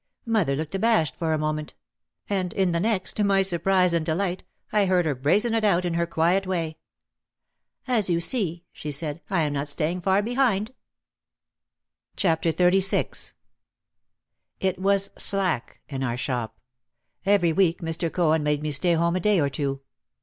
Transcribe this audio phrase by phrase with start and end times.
[0.25, 1.75] Mother looked abashed for a moment;
[2.27, 5.93] in the next, to my surprise and delight, I heard her brazen it out in
[5.93, 6.79] her quiet way.
[7.87, 10.71] "As you see," she said, "I am not staying far be hind."'
[12.25, 13.33] OUT OF THE SHADOW 155 XXXVI
[14.59, 16.57] It was "slack'' in our shop.
[17.23, 18.11] Every week Mr.
[18.11, 19.81] Cohen made me stay home a day or two.